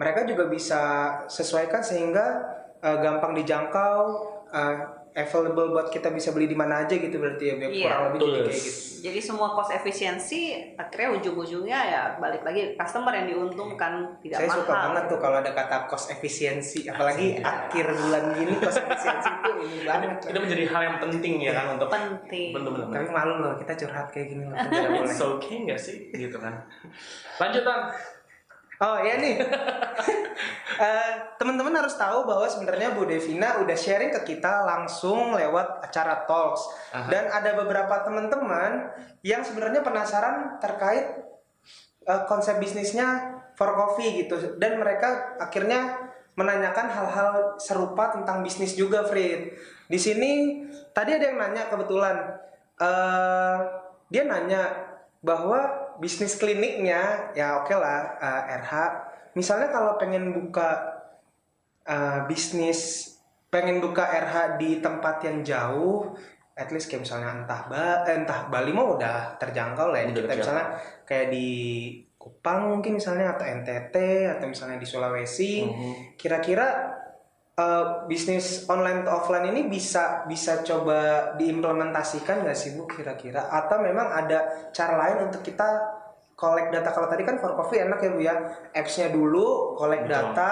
mereka 0.00 0.24
juga 0.24 0.48
bisa 0.48 0.82
sesuaikan 1.28 1.84
sehingga 1.84 2.56
uh, 2.80 2.98
gampang 3.04 3.36
dijangkau 3.36 4.00
uh, 4.48 4.97
available 5.18 5.68
buat 5.70 5.88
kita 5.88 6.08
bisa 6.08 6.30
beli 6.30 6.46
di 6.46 6.54
mana 6.54 6.82
aja 6.82 6.94
gitu 6.94 7.14
berarti 7.14 7.44
ya 7.44 7.54
biar 7.56 7.70
Iya, 7.70 7.84
kurang 7.84 8.02
lebih 8.08 8.18
jadi 8.20 8.40
kayak 8.44 8.62
gitu 8.62 8.80
Jadi 8.98 9.20
semua 9.20 9.48
cost 9.50 9.70
efisiensi 9.70 10.40
akhirnya 10.74 11.08
ujung-ujungnya 11.14 11.78
ya 11.78 12.02
balik 12.16 12.42
lagi 12.42 12.74
customer 12.74 13.12
yang 13.12 13.26
diuntungkan 13.28 13.92
tidak 14.18 14.36
saya 14.36 14.48
mahal. 14.48 14.58
suka 14.60 14.74
banget 14.74 15.04
tuh 15.06 15.18
kalau 15.18 15.36
ada 15.36 15.50
kata 15.52 15.76
cost 15.86 16.06
efisiensi 16.08 16.80
apalagi 16.84 17.38
akhir 17.38 17.86
bulan 17.88 18.24
gini 18.32 18.52
cost 18.56 18.78
efisiensi 18.82 19.28
itu 19.30 19.50
ini 19.60 19.78
banget 19.82 20.10
Itu 20.24 20.38
menjadi 20.40 20.64
hal 20.68 20.82
yang 20.84 20.96
penting 20.98 21.34
ya 21.38 21.52
kan 21.52 21.66
untuk 21.74 21.88
penting. 21.88 22.50
bener-bener. 22.50 22.90
tapi 22.90 23.06
malu 23.08 23.34
loh 23.38 23.54
kita 23.54 23.72
curhat 23.76 24.06
kayak 24.08 24.26
gini 24.28 24.42
loh 24.44 24.56
It's 25.06 25.18
okay 25.20 25.56
nggak 25.62 25.78
sih 25.78 26.10
gitu 26.10 26.34
kan. 26.36 26.58
Lanjut 27.38 27.62
Ton. 27.62 27.80
Oh 28.78 28.96
iya 29.02 29.18
nih, 29.18 29.34
Eh, 30.78 31.12
teman-teman 31.42 31.74
harus 31.74 31.98
tahu 31.98 32.22
bahwa 32.22 32.46
sebenarnya 32.46 32.94
Bu 32.94 33.02
Devina 33.02 33.58
udah 33.58 33.74
sharing 33.74 34.14
ke 34.14 34.34
kita 34.34 34.62
langsung 34.62 35.34
lewat 35.34 35.82
acara 35.82 36.22
Talks 36.22 36.70
Aha. 36.94 37.10
dan 37.10 37.26
ada 37.34 37.58
beberapa 37.58 38.06
teman-teman 38.06 38.86
yang 39.26 39.42
sebenarnya 39.42 39.82
penasaran 39.82 40.62
terkait 40.62 41.18
eh, 42.06 42.22
konsep 42.30 42.62
bisnisnya 42.62 43.42
for 43.58 43.74
coffee 43.74 44.22
gitu 44.22 44.54
dan 44.62 44.78
mereka 44.78 45.34
akhirnya 45.42 45.98
menanyakan 46.38 46.86
hal-hal 46.86 47.32
serupa 47.58 48.14
tentang 48.14 48.46
bisnis 48.46 48.78
juga, 48.78 49.02
Fred. 49.02 49.58
Di 49.90 49.98
sini 49.98 50.62
tadi 50.94 51.10
ada 51.10 51.26
yang 51.26 51.42
nanya 51.42 51.66
kebetulan 51.66 52.38
eh 52.78 53.58
dia 54.14 54.22
nanya 54.30 54.62
bahwa 55.26 55.87
bisnis 55.98 56.34
kliniknya 56.34 57.32
ya 57.32 57.60
oke 57.60 57.74
lah 57.74 58.16
eh, 58.16 58.42
RH 58.58 58.72
misalnya 59.34 59.68
kalau 59.68 59.94
pengen 59.96 60.30
buka 60.30 60.68
eh, 61.84 62.20
bisnis 62.24 63.12
pengen 63.48 63.78
buka 63.78 64.04
RH 64.04 64.36
di 64.56 64.78
tempat 64.78 65.24
yang 65.24 65.40
jauh 65.42 66.12
at 66.54 66.68
least 66.68 66.86
kayak 66.86 67.06
misalnya 67.06 67.30
entah 67.38 67.62
ba 67.66 68.02
eh, 68.04 68.14
entah 68.14 68.46
Bali 68.46 68.70
mah 68.70 68.86
udah 68.90 69.18
terjangkau 69.36 69.88
lah 69.88 69.98
ya 69.98 70.06
Udah 70.06 70.14
kita 70.14 70.20
terjangkau. 70.28 70.42
misalnya 70.42 70.66
kayak 71.04 71.26
di 71.30 71.48
Kupang 72.18 72.68
mungkin 72.68 72.98
misalnya 72.98 73.32
atau 73.32 73.46
NTT 73.46 73.94
atau 74.28 74.46
misalnya 74.46 74.76
di 74.76 74.84
Sulawesi 74.84 75.62
Mhm. 75.64 76.18
kira-kira 76.18 76.66
eh, 77.58 77.86
bisnis 78.06 78.64
online 78.70 79.02
to 79.02 79.10
offline 79.10 79.50
ini 79.50 79.66
bisa 79.66 80.22
bisa 80.30 80.62
coba 80.62 81.32
diimplementasikan 81.34 82.46
nggak 82.46 82.54
sih 82.54 82.78
bu 82.78 82.86
kira-kira? 82.86 83.50
Atau 83.50 83.82
memang 83.82 84.14
ada 84.14 84.70
cara 84.70 84.94
lain 84.94 85.28
untuk 85.28 85.42
kita 85.42 85.66
collect 86.38 86.70
data? 86.70 86.94
Kalau 86.94 87.10
tadi 87.10 87.26
kan 87.26 87.42
for 87.42 87.58
coffee 87.58 87.82
enak 87.82 87.98
ya 87.98 88.10
bu 88.14 88.20
ya. 88.22 88.34
Appsnya 88.70 89.10
dulu 89.10 89.74
collect 89.74 90.06
Betul. 90.06 90.14
data 90.14 90.50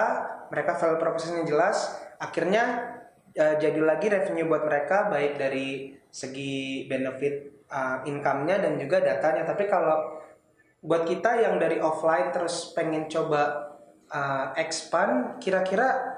mereka 0.51 0.75
value 0.75 0.99
propositionnya 0.99 1.47
jelas. 1.47 1.77
Akhirnya 2.19 2.63
eh, 3.31 3.55
jadi 3.55 3.79
lagi 3.79 4.11
revenue 4.11 4.45
buat 4.45 4.67
mereka 4.67 5.07
baik 5.07 5.39
dari 5.39 5.95
segi 6.11 6.85
benefit 6.91 7.65
eh, 7.71 7.97
income-nya 8.05 8.59
dan 8.59 8.75
juga 8.75 8.99
datanya. 8.99 9.47
Tapi 9.47 9.63
kalau 9.71 10.19
buat 10.83 11.09
kita 11.09 11.41
yang 11.41 11.57
dari 11.57 11.81
offline 11.81 12.29
terus 12.29 12.71
pengen 12.77 13.09
coba 13.09 13.67
uh, 14.11 14.53
expand 14.55 15.41
kira-kira 15.41 16.15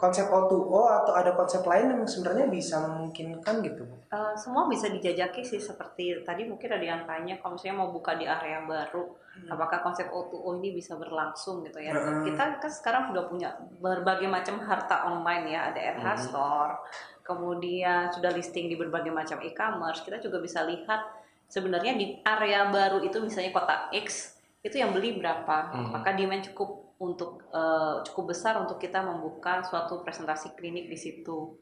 konsep 0.00 0.32
O2O 0.32 0.80
atau 1.04 1.12
ada 1.12 1.36
konsep 1.36 1.60
lain 1.62 1.92
yang 1.92 2.08
sebenarnya 2.08 2.48
bisa 2.48 2.80
memungkinkan 2.80 3.60
gitu 3.60 3.84
Bu? 3.84 3.94
Eh, 4.08 4.34
semua 4.34 4.64
bisa 4.64 4.88
dijajaki 4.88 5.44
sih 5.44 5.60
seperti 5.60 6.24
tadi 6.24 6.48
mungkin 6.48 6.72
ada 6.72 6.80
yang 6.82 7.02
tanya 7.04 7.36
kalau 7.36 7.60
misalnya 7.60 7.84
mau 7.84 7.92
buka 7.92 8.16
di 8.16 8.24
area 8.24 8.64
baru 8.64 9.04
apakah 9.46 9.84
konsep 9.84 10.08
O2O 10.08 10.56
ini 10.58 10.72
bisa 10.72 10.96
berlangsung 10.96 11.60
gitu 11.62 11.78
ya 11.78 11.92
Hmm. 11.92 12.24
kita 12.24 12.58
kan 12.58 12.70
sekarang 12.72 13.12
sudah 13.12 13.24
punya 13.28 13.48
berbagai 13.78 14.26
macam 14.26 14.58
harta 14.58 15.04
online 15.06 15.52
ya 15.52 15.68
ada 15.68 15.80
RH 15.94 16.06
Hmm. 16.08 16.24
Store 16.26 16.72
kemudian 17.22 18.10
sudah 18.10 18.32
listing 18.32 18.66
di 18.66 18.74
berbagai 18.74 19.12
macam 19.12 19.38
e-commerce 19.38 20.02
kita 20.02 20.18
juga 20.18 20.40
bisa 20.40 20.66
lihat 20.66 21.06
sebenarnya 21.46 21.94
di 21.94 22.18
area 22.24 22.66
baru 22.68 22.98
itu 23.00 23.20
misalnya 23.22 23.52
kota 23.52 23.92
X 23.94 24.39
itu 24.60 24.76
yang 24.76 24.92
beli 24.92 25.16
berapa? 25.16 25.72
Hmm. 25.72 25.90
maka 25.92 26.12
demand 26.12 26.44
cukup 26.52 26.96
untuk 27.00 27.48
eh, 27.48 27.96
cukup 28.04 28.36
besar 28.36 28.60
untuk 28.60 28.76
kita 28.76 29.00
membuka 29.00 29.64
suatu 29.64 30.04
presentasi 30.04 30.52
klinik 30.56 30.88
di 30.92 30.98
situ? 31.00 31.56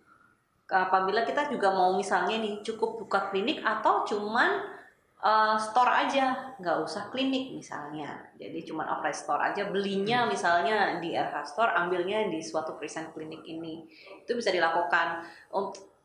Apabila 0.68 1.24
kita 1.24 1.48
juga 1.48 1.72
mau 1.72 1.96
misalnya 1.96 2.36
nih 2.36 2.60
cukup 2.60 3.00
buka 3.00 3.32
klinik 3.32 3.64
atau 3.64 4.04
cuman 4.04 4.78
uh, 5.22 5.56
store 5.58 5.92
aja 6.06 6.54
nggak 6.58 6.78
usah 6.84 7.10
klinik 7.10 7.54
misalnya. 7.54 8.28
Jadi 8.38 8.66
cuman 8.66 8.86
offline 8.86 9.16
store 9.16 9.42
aja 9.52 9.62
belinya 9.70 10.26
misalnya 10.26 10.98
di 11.02 11.14
RH 11.14 11.56
store 11.56 11.74
ambilnya 11.74 12.26
di 12.30 12.38
suatu 12.42 12.78
present 12.78 13.10
klinik 13.14 13.42
ini. 13.46 13.86
Itu 14.22 14.38
bisa 14.38 14.52
dilakukan. 14.52 15.24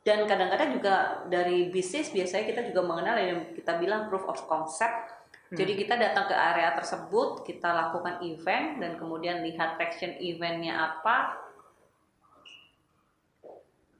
Dan 0.03 0.27
kadang-kadang 0.27 0.75
juga 0.75 0.95
dari 1.31 1.71
bisnis 1.71 2.11
biasanya 2.11 2.43
kita 2.43 2.61
juga 2.67 2.81
mengenal 2.83 3.15
yang 3.15 3.39
kita 3.55 3.79
bilang 3.79 4.11
proof 4.11 4.27
of 4.27 4.39
concept 4.51 5.22
jadi 5.53 5.73
kita 5.77 5.95
datang 6.01 6.25
ke 6.27 6.35
area 6.35 6.73
tersebut, 6.73 7.45
kita 7.45 7.69
lakukan 7.69 8.25
event 8.25 8.81
dan 8.81 8.97
kemudian 8.97 9.45
lihat 9.45 9.77
traction 9.77 10.17
eventnya 10.17 10.73
apa, 10.77 11.43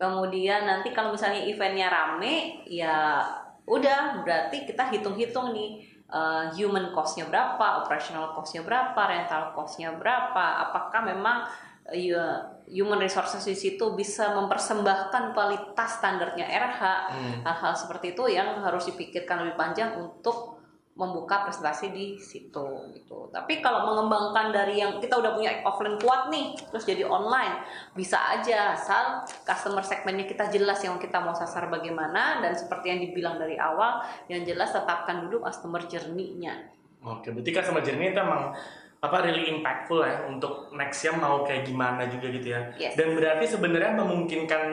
Kemudian 0.03 0.67
nanti 0.67 0.91
kalau 0.91 1.15
misalnya 1.15 1.47
eventnya 1.47 1.87
rame, 1.87 2.65
ya 2.67 3.23
udah 3.63 4.25
berarti 4.27 4.67
kita 4.67 4.91
hitung-hitung 4.91 5.55
nih 5.55 5.85
uh, 6.11 6.51
human 6.51 6.91
cost-nya 6.91 7.23
berapa, 7.31 7.85
operational 7.85 8.35
cost-nya 8.35 8.67
berapa, 8.67 8.99
rental 8.99 9.55
cost-nya 9.55 9.95
berapa, 9.95 10.67
apakah 10.67 11.07
memang 11.07 11.47
uh, 11.87 12.37
human 12.67 12.99
resources 12.99 13.47
di 13.47 13.55
situ 13.55 13.95
bisa 13.95 14.35
mempersembahkan 14.35 15.31
kualitas 15.31 16.03
standarnya 16.03 16.51
RH, 16.51 16.81
Hmm. 16.83 17.39
hal-hal 17.47 17.73
seperti 17.77 18.11
itu 18.11 18.27
yang 18.27 18.59
harus 18.59 18.83
dipikirkan 18.91 19.45
lebih 19.45 19.55
panjang 19.55 19.95
untuk 19.95 20.59
membuka 20.93 21.41
prestasi 21.49 21.89
di 21.89 22.21
situ 22.21 22.93
gitu. 22.93 23.25
Tapi 23.33 23.65
kalau 23.65 23.89
mengembangkan 23.89 24.53
dari 24.53 24.77
yang 24.77 25.01
kita 25.01 25.17
udah 25.17 25.33
punya 25.33 25.65
offline 25.65 25.97
kuat 25.97 26.29
nih, 26.29 26.53
terus 26.69 26.85
jadi 26.85 27.01
online, 27.09 27.65
bisa 27.97 28.21
aja 28.21 28.77
asal 28.77 29.25
customer 29.41 29.81
segmennya 29.81 30.29
kita 30.29 30.53
jelas 30.53 30.85
yang 30.85 31.01
kita 31.01 31.17
mau 31.17 31.33
sasar 31.33 31.65
bagaimana 31.73 32.45
dan 32.45 32.53
seperti 32.53 32.93
yang 32.93 33.01
dibilang 33.09 33.41
dari 33.41 33.57
awal, 33.57 34.05
yang 34.29 34.45
jelas 34.45 34.69
tetapkan 34.69 35.25
dulu 35.25 35.41
customer 35.41 35.81
journey-nya. 35.89 36.69
Oke, 37.01 37.33
berarti 37.33 37.51
customer 37.51 37.81
journey 37.81 38.13
itu 38.13 38.21
emang 38.21 38.53
apa 39.03 39.17
really 39.19 39.51
impactful 39.51 39.99
ya 39.99 40.23
untuk 40.29 40.71
nextnya 40.71 41.19
mau 41.19 41.43
kayak 41.43 41.67
gimana 41.67 42.07
juga 42.07 42.31
gitu 42.31 42.53
ya. 42.53 42.71
Yes. 42.79 42.95
Dan 42.95 43.17
berarti 43.19 43.49
sebenarnya 43.49 43.99
memungkinkan 43.99 44.63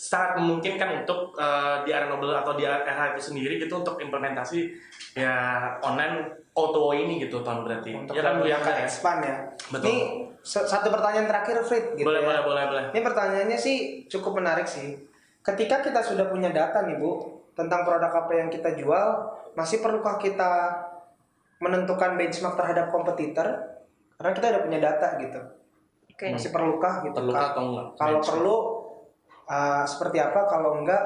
sangat 0.00 0.40
memungkinkan 0.40 1.04
untuk 1.04 1.36
eh, 1.36 1.76
di 1.84 1.92
Arenobel 1.92 2.32
atau 2.32 2.56
di 2.56 2.64
RH 2.64 3.12
itu 3.12 3.22
sendiri 3.32 3.60
gitu 3.60 3.84
untuk 3.84 4.00
implementasi 4.00 4.72
ya 5.12 5.34
online 5.84 6.40
auto 6.56 6.96
ini 6.96 7.20
gitu 7.20 7.44
tahun 7.44 7.68
berarti. 7.68 7.90
untuk 7.92 8.16
ya 8.16 8.24
kan 8.24 8.40
Bu 8.40 8.48
ya 8.48 8.56
ke 8.56 8.64
kan 8.64 8.74
ya? 8.80 8.84
expand 8.88 9.20
ya. 9.20 9.36
Betul. 9.68 9.84
Ini 9.84 9.96
satu 10.40 10.88
pertanyaan 10.88 11.28
terakhir 11.28 11.60
Frit 11.68 11.86
gitu 12.00 12.08
boleh, 12.08 12.24
ya. 12.24 12.26
boleh, 12.32 12.40
boleh, 12.40 12.64
boleh. 12.64 12.84
Ini 12.96 13.00
pertanyaannya 13.04 13.58
sih 13.60 13.76
cukup 14.08 14.40
menarik 14.40 14.64
sih. 14.64 14.96
Ketika 15.44 15.84
kita 15.84 16.00
sudah 16.00 16.32
punya 16.32 16.48
data 16.48 16.80
nih 16.88 16.96
Bu 16.96 17.20
tentang 17.52 17.84
produk 17.84 18.08
apa 18.08 18.32
yang 18.32 18.48
kita 18.48 18.72
jual, 18.72 19.08
masih 19.52 19.84
perlukah 19.84 20.16
kita 20.16 20.80
menentukan 21.60 22.16
benchmark 22.16 22.56
terhadap 22.56 22.88
kompetitor? 22.88 23.46
Karena 24.16 24.32
kita 24.32 24.46
udah 24.48 24.62
punya 24.64 24.78
data 24.80 25.08
gitu. 25.20 25.40
Oke. 26.08 26.26
Masih 26.32 26.50
perlukah 26.52 27.04
gitu? 27.04 27.16
Perlu 27.20 27.32
Ka- 27.32 27.52
atau 27.52 27.62
enggak? 27.68 27.86
Kalau 27.96 28.16
Benchmark. 28.16 28.28
perlu 28.32 28.56
uh, 29.50 29.84
seperti 29.84 30.22
apa? 30.22 30.46
Kalau 30.46 30.78
enggak 30.78 31.02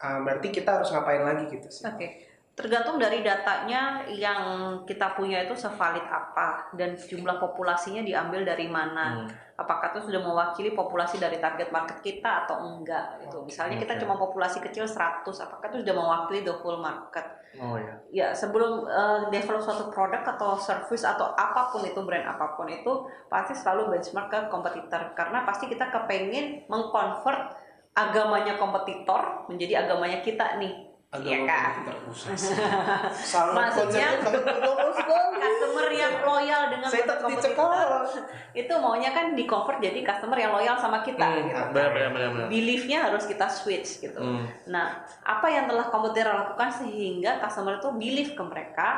uh, 0.00 0.18
berarti 0.24 0.48
kita 0.48 0.80
harus 0.80 0.88
ngapain 0.90 1.22
lagi 1.22 1.44
gitu 1.52 1.68
sih. 1.68 1.84
Oke, 1.84 2.27
tergantung 2.58 2.98
dari 2.98 3.22
datanya 3.22 4.02
yang 4.10 4.42
kita 4.82 5.14
punya 5.14 5.46
itu 5.46 5.54
sevalid 5.54 6.02
apa 6.10 6.74
dan 6.74 6.98
jumlah 6.98 7.38
populasinya 7.38 8.02
diambil 8.02 8.42
dari 8.42 8.66
mana. 8.66 9.22
Hmm. 9.22 9.30
Apakah 9.54 9.94
itu 9.94 10.10
sudah 10.10 10.18
mewakili 10.18 10.74
populasi 10.74 11.22
dari 11.22 11.38
target 11.38 11.70
market 11.70 12.02
kita 12.02 12.46
atau 12.46 12.66
enggak? 12.66 13.22
Itu 13.22 13.46
misalnya 13.46 13.78
kita 13.78 13.94
Oke. 13.94 14.02
cuma 14.02 14.18
populasi 14.18 14.58
kecil 14.58 14.90
100, 14.90 15.22
apakah 15.22 15.70
itu 15.70 15.86
sudah 15.86 15.94
mewakili 15.94 16.42
the 16.42 16.50
whole 16.50 16.82
market? 16.82 17.22
Oh 17.62 17.78
ya. 17.78 17.94
Ya, 18.10 18.28
sebelum 18.34 18.90
eh, 18.90 19.20
develop 19.30 19.62
suatu 19.62 19.94
produk 19.94 20.26
atau 20.26 20.58
service 20.58 21.06
atau 21.06 21.30
apa 21.38 21.70
pun 21.70 21.86
itu 21.86 22.02
brand 22.02 22.26
apa 22.26 22.58
pun 22.58 22.66
itu 22.66 23.06
pasti 23.30 23.54
selalu 23.54 23.94
benchmark 23.94 24.34
ke 24.34 24.38
kompetitor 24.50 25.14
karena 25.14 25.46
pasti 25.46 25.70
kita 25.70 25.94
kepengen 25.94 26.66
mengconvert 26.66 27.54
agamanya 27.94 28.58
kompetitor 28.58 29.46
menjadi 29.46 29.86
agamanya 29.86 30.26
kita 30.26 30.58
nih. 30.58 30.87
Iya 31.08 31.38
kan? 31.48 31.72
Sangat 33.32 33.56
Maksudnya- 33.56 34.20
customer 35.38 35.88
yang 35.88 36.14
loyal 36.20 36.62
dengan 36.68 36.88
Saya 36.88 37.02
produk 37.02 37.16
tak 37.16 37.28
dicekal. 37.32 37.64
kompetitor 37.64 38.28
itu 38.52 38.74
maunya 38.76 39.10
kan 39.10 39.32
di 39.32 39.44
convert 39.44 39.78
jadi 39.80 40.04
customer 40.04 40.36
yang 40.36 40.52
loyal 40.52 40.76
sama 40.76 41.00
kita 41.00 41.22
Hmm, 41.22 41.48
gitu. 41.48 41.62
benar, 41.72 41.90
benar, 41.94 42.10
benar, 42.12 42.28
benar. 42.34 42.46
Beliefnya 42.50 42.98
harus 43.08 43.24
kita 43.24 43.46
switch 43.46 44.02
gitu. 44.02 44.20
Hmm. 44.20 44.44
Nah, 44.66 45.00
apa 45.22 45.46
yang 45.46 45.64
telah 45.64 45.88
kompetitor 45.88 46.28
lakukan 46.28 46.68
sehingga 46.68 47.40
customer 47.40 47.78
itu 47.78 47.88
believe 47.90 48.32
ke 48.34 48.42
mereka 48.42 48.88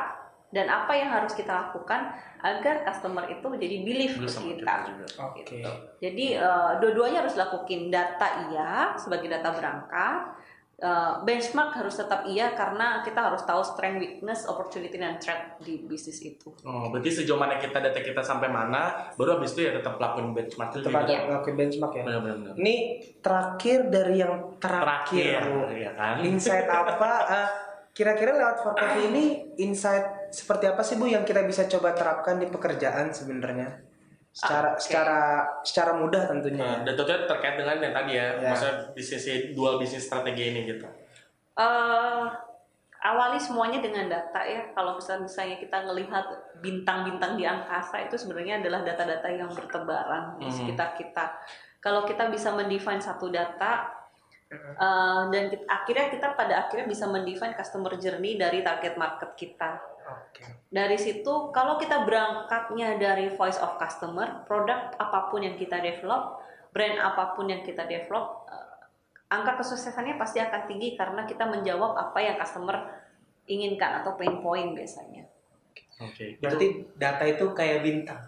dan 0.51 0.67
apa 0.67 0.91
yang 0.91 1.07
harus 1.07 1.31
kita 1.31 1.47
lakukan 1.47 2.11
agar 2.43 2.83
customer 2.83 3.23
itu 3.29 3.45
menjadi 3.45 3.77
believe 3.79 4.15
Believe 4.17 4.35
ke 4.35 4.41
kita. 4.51 4.75
Gitu. 5.39 5.71
Jadi 6.01 6.25
eh, 6.35 6.71
dua-duanya 6.77 7.23
harus 7.23 7.39
dilakukan 7.39 7.87
data 7.87 8.27
iya 8.49 8.91
sebagai 8.95 9.31
data 9.31 9.55
berangkat. 9.55 10.43
Eh, 10.81 11.13
benchmark 11.21 11.77
harus 11.77 11.93
tetap 11.93 12.25
iya 12.25 12.57
karena 12.57 13.05
kita 13.05 13.29
harus 13.29 13.45
tahu 13.45 13.61
strength, 13.61 14.01
weakness, 14.01 14.49
opportunity 14.49 14.97
dan 14.97 15.21
threat 15.21 15.61
di 15.61 15.85
bisnis 15.85 16.17
itu. 16.25 16.49
Oh, 16.65 16.89
berarti 16.89 17.21
sejauh 17.21 17.37
mana 17.37 17.61
kita 17.61 17.77
data 17.77 18.01
kita 18.01 18.25
sampai 18.25 18.49
mana, 18.49 19.13
baru 19.13 19.37
habis 19.37 19.53
itu 19.53 19.69
ya 19.69 19.77
tetap 19.77 20.01
lakuin 20.01 20.33
benchmark 20.33 20.73
Tetap 20.73 21.05
ada 21.05 21.29
ngelakuin 21.29 21.53
benchmark 21.53 21.93
ya. 22.01 22.03
Benar, 22.09 22.19
benar, 22.25 22.37
benar. 22.41 22.53
Ini 22.57 22.75
terakhir 23.21 23.79
dari 23.93 24.15
yang 24.25 24.33
terakhir, 24.57 25.37
Terakhir, 25.45 25.69
ya 25.77 25.91
kan? 25.93 26.15
Insight 26.25 26.65
apa? 26.65 27.11
eh, 27.37 27.49
kira-kira 27.93 28.31
lewat 28.41 28.57
for 28.65 28.73
coffee 28.73 29.05
ini 29.05 29.23
insight 29.61 30.33
seperti 30.33 30.65
apa 30.65 30.81
sih 30.81 30.97
Bu 30.97 31.05
yang 31.05 31.21
kita 31.21 31.45
bisa 31.45 31.69
coba 31.69 31.93
terapkan 31.93 32.41
di 32.41 32.49
pekerjaan 32.49 33.13
sebenarnya? 33.13 33.90
Secara 34.31 34.63
Ah, 34.63 34.73
oke. 34.73 34.81
secara 34.81 35.19
secara 35.61 35.91
mudah 35.93 36.23
tentunya. 36.23 36.63
Nah, 36.63 36.75
dan 36.87 36.93
tentunya 36.95 37.27
terkait 37.27 37.55
dengan 37.59 37.77
yang 37.77 37.91
tadi 37.93 38.11
ya, 38.15 38.27
Ya. 38.33 38.47
maksudnya 38.47 38.75
bisnis 38.91 39.23
dual 39.51 39.75
bisnis 39.75 40.03
strategi 40.03 40.43
ini 40.47 40.61
gitu. 40.65 40.87
eh 41.51 42.25
awali 43.03 43.35
semuanya 43.35 43.83
dengan 43.83 44.07
data 44.07 44.39
ya. 44.41 44.71
Kalau 44.71 44.95
misalnya, 44.95 45.27
misalnya 45.27 45.57
kita 45.59 45.77
ngelihat 45.83 46.25
bintang-bintang 46.57 47.35
di 47.35 47.43
angkasa 47.43 47.99
itu 48.01 48.15
sebenarnya 48.15 48.63
adalah 48.63 48.81
data-data 48.81 49.27
yang 49.27 49.51
bertebaran 49.51 50.39
di 50.39 50.47
Mhm. 50.47 50.53
sekitar 50.53 50.95
kita. 50.95 51.25
Kalau 51.77 52.07
kita 52.07 52.31
bisa 52.31 52.55
mendefine 52.55 53.03
satu 53.03 53.27
data 53.27 53.99
eh, 54.51 55.23
dan 55.27 55.43
kita- 55.47 55.63
akhirnya 55.65 56.07
kita 56.09 56.27
pada 56.33 56.53
akhirnya 56.61 56.83
bisa 56.85 57.03
mendefine 57.05 57.51
customer 57.51 57.95
journey 57.95 58.35
dari 58.35 58.59
target 58.61 58.95
market 58.95 59.31
kita. 59.33 59.79
Oke. 60.11 60.43
Dari 60.71 60.97
situ 60.99 61.51
kalau 61.51 61.79
kita 61.79 62.03
berangkatnya 62.03 62.99
dari 62.99 63.31
voice 63.33 63.59
of 63.59 63.75
customer, 63.75 64.43
produk 64.47 64.91
apa 64.95 65.31
pun 65.31 65.43
yang 65.43 65.55
kita 65.55 65.79
develop, 65.79 66.43
brand 66.71 66.99
apa 66.99 67.35
pun 67.35 67.47
yang 67.47 67.63
kita 67.63 67.83
develop, 67.87 68.47
eh, 68.47 68.87
angka 69.31 69.59
kesuksesannya 69.63 70.19
pasti 70.19 70.39
akan 70.43 70.67
tinggi 70.67 70.99
karena 70.99 71.23
kita 71.23 71.47
menjawab 71.47 71.95
apa 71.95 72.19
yang 72.19 72.35
customer 72.35 72.77
inginkan 73.47 74.03
atau 74.03 74.15
pain 74.15 74.39
point 74.39 74.75
biasanya. 74.75 75.27
Oke. 76.01 76.39
Berarti 76.39 76.87
data 76.97 77.23
itu 77.25 77.45
kayak 77.53 77.83
bintang. 77.83 78.21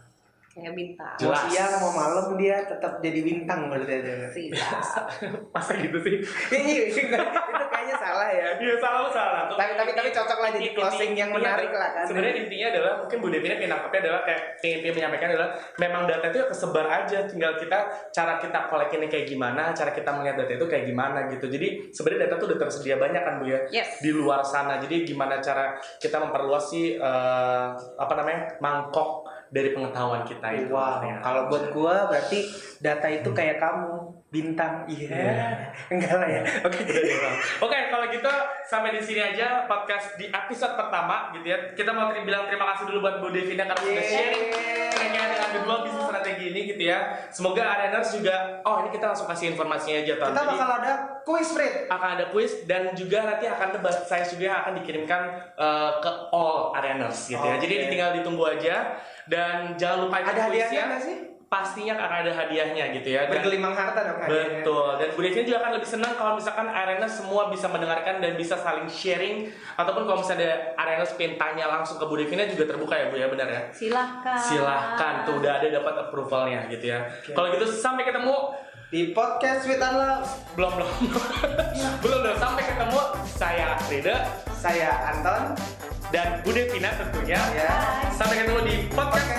kayak 0.53 0.77
bintang 0.77 1.17
Mau 1.17 1.33
Jelas. 1.33 1.49
siang 1.49 1.81
mau 1.81 1.89
malam 1.97 2.37
dia 2.37 2.61
tetap 2.69 3.01
jadi 3.01 3.25
bintang 3.25 3.73
berarti 3.73 3.89
aja. 4.05 4.29
siap 4.29 4.85
Masa 5.53 5.73
gitu 5.81 5.97
sih? 5.97 6.21
Iya, 6.53 6.81
itu 6.93 6.99
kayaknya 7.83 7.97
salah 7.99 8.29
ya. 8.31 8.47
Iya 8.55 8.75
salah 8.79 9.11
salah. 9.11 9.41
Tuh, 9.51 9.57
Tapi- 9.59 9.75
tapi- 9.75 9.93
tapi 9.93 10.09
cocok 10.09 10.39
lah 10.39 10.49
jadi 10.55 10.69
closing 10.71 11.11
yang 11.13 11.29
benar. 11.29 11.59
menarik 11.59 11.71
lah 11.75 11.89
kan. 11.91 12.05
Sebenarnya 12.07 12.35
intinya 12.39 12.67
adalah 12.71 12.93
mungkin 12.97 13.17
Bu 13.19 13.27
Devina 13.27 13.55
yang 13.55 13.71
nangkepnya 13.75 13.99
adalah 14.07 14.21
kayak 14.23 14.41
yang 14.63 14.73
intinya 14.79 14.93
menyampaikan 14.95 15.27
adalah 15.35 15.49
memang 15.77 16.01
data 16.07 16.25
itu 16.31 16.37
ya 16.39 16.47
kesebar 16.47 16.85
aja, 16.87 17.19
tinggal 17.27 17.51
kita 17.59 17.79
cara 18.09 18.33
kita 18.39 18.59
collect 18.71 18.93
ini 18.93 19.07
kayak 19.11 19.25
gimana, 19.27 19.63
cara 19.75 19.91
kita 19.91 20.09
melihat 20.15 20.35
data 20.39 20.53
itu 20.53 20.65
kayak 20.65 20.85
gimana 20.87 21.19
gitu. 21.27 21.45
Jadi 21.45 21.67
sebenarnya 21.91 22.21
data 22.25 22.35
itu 22.39 22.45
udah 22.47 22.59
tersedia 22.59 22.95
banyak 22.95 23.21
kan 23.21 23.33
Bu 23.37 23.45
ya 23.45 23.59
yes 23.69 23.99
di 23.99 24.09
luar 24.09 24.39
sana. 24.41 24.79
Jadi 24.79 25.03
gimana 25.03 25.37
cara 25.37 25.75
kita 25.99 26.17
memperluas 26.17 26.63
sih 26.65 26.95
eh, 26.95 27.65
apa 27.75 28.13
namanya 28.15 28.55
mangkok 28.59 29.27
dari 29.51 29.69
pengetahuan 29.69 30.25
kita 30.25 30.47
itu. 30.55 30.73
Wow, 30.73 31.05
Ya. 31.05 31.21
kalau 31.21 31.45
buat 31.45 31.69
gua 31.69 32.09
berarti 32.09 32.41
data 32.81 33.05
itu 33.05 33.29
kayak 33.29 33.61
kamu, 33.61 34.22
bintang. 34.33 34.89
Iya. 34.89 35.07
Iya. 35.13 35.47
Enggak 35.93 36.13
lah 36.17 36.25
ya. 36.25 36.41
Oke. 36.65 36.81
Oke, 37.61 37.79
kalau 37.93 38.05
gitu 38.09 38.31
sampai 38.65 38.97
di 38.97 39.01
sini 39.05 39.21
aja 39.21 39.69
podcast 39.69 40.17
di 40.17 40.25
episode 40.33 40.73
pertama 40.73 41.29
gitu 41.37 41.45
ya. 41.45 41.57
Kita 41.77 41.93
mau 41.93 42.09
ter- 42.09 42.25
bilang 42.25 42.49
terima 42.49 42.73
kasih 42.73 42.89
dulu 42.89 43.05
buat 43.05 43.21
Bu 43.21 43.29
Devina 43.29 43.69
karena 43.69 43.77
sudah 43.85 44.05
sharing 44.09 44.43
terkait 44.49 44.81
dengan 45.13 45.51
kedua 45.53 45.75
bisnis 45.85 46.05
strategi 46.09 46.45
ini 46.49 46.61
gitu 46.73 46.83
ya. 46.89 46.99
Semoga 47.29 47.61
Areners 47.77 48.09
juga, 48.09 48.35
oh 48.65 48.81
ini 48.81 48.89
kita 48.89 49.13
langsung 49.13 49.29
kasih 49.29 49.53
informasinya 49.53 50.01
aja 50.01 50.13
Ton. 50.17 50.27
Kita 50.33 50.41
Jadi, 50.41 50.49
bakal 50.57 50.69
ada 50.81 50.93
kuis 51.21 51.49
Fred. 51.53 51.73
akan 51.93 52.09
ada 52.17 52.25
quiz 52.33 52.51
dan 52.65 52.81
juga 52.97 53.19
nanti 53.29 53.45
akan 53.45 53.69
tebas 53.69 53.95
saya 54.09 54.25
juga 54.25 54.65
akan 54.65 54.81
dikirimkan 54.81 55.21
eh, 55.61 55.91
ke 56.01 56.11
all 56.33 56.73
Areners 56.73 57.29
gitu 57.29 57.37
ya. 57.37 57.61
Oke. 57.61 57.69
Jadi 57.69 57.75
tinggal 57.93 58.09
ditunggu 58.17 58.43
aja 58.49 58.97
dan 59.29 59.77
jangan 59.77 60.09
lupa 60.09 60.25
ikut 60.25 60.33
Ada 60.33 60.41
hadiahnya 60.49 60.83
nggak 60.89 61.03
sih? 61.05 61.17
Pastinya 61.53 61.93
akan 61.95 62.25
ada 62.25 62.31
hadiahnya 62.33 62.97
gitu 62.97 63.13
ya. 63.13 63.29
Dan- 63.29 63.37
Bergelimang 63.37 63.77
harta 63.77 63.99
dong 64.01 64.17
hadiahnya. 64.19 64.65
Betul. 64.65 64.89
Dan 64.97 65.07
Bu 65.13 65.21
Devina 65.21 65.43
juga 65.45 65.57
akan 65.61 65.71
lebih 65.77 65.85
senang 65.85 66.13
kalau 66.17 66.33
misalkan 66.33 66.65
arena 66.65 67.05
semua 67.05 67.53
bisa 67.53 67.69
mendengarkan 67.69 68.15
dan 68.17 68.33
bisa 68.33 68.57
saling 68.57 68.89
sharing 68.89 69.35
ataupun 69.77 70.03
kalau 70.03 70.17
misalnya 70.17 70.49
ada 70.49 70.57
arena 70.75 71.05
pengen 71.05 71.37
tanya 71.37 71.69
langsung 71.69 72.01
ke 72.01 72.05
Bu 72.05 72.17
Devina 72.17 72.41
juga 72.43 72.65
terbuka 72.67 72.97
ya 72.97 73.05
Bu 73.07 73.15
ya 73.15 73.29
benar 73.29 73.45
ya. 73.45 73.61
silahkan 73.69 74.33
Silahkan 74.33 75.13
tuh 75.23 75.37
udah 75.37 75.61
ada 75.61 75.67
dapat 75.69 75.93
approvalnya 76.01 76.65
gitu 76.67 76.89
ya. 76.89 77.05
Kalau 77.29 77.53
gitu 77.53 77.69
sampai 77.69 78.03
ketemu 78.03 78.33
Di 78.89 79.09
podcast 79.09 79.65
Sweet 79.65 79.81
and 79.81 79.97
Love, 79.97 80.25
belum 80.53 80.69
belum 80.77 80.89
belum 82.05 82.19
belum 82.21 82.37
sampai 82.37 82.61
ketemu 82.61 82.99
saya 83.25 83.73
Rida 83.89 84.21
saya 84.53 84.89
Anton. 85.09 85.57
dan 86.09 86.45
Bu 86.45 86.53
Devina 86.53 86.93
tentunya. 86.93 87.41
Ya. 87.57 87.73
Sampai 88.13 88.45
ketemu 88.45 88.61
di 88.61 88.75
podcast 88.89 89.33